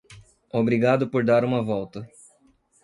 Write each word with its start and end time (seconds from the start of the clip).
Obrigado 0.51 1.07
por 1.11 1.23
dar 1.23 1.45
uma 1.45 1.61
volta. 1.63 2.09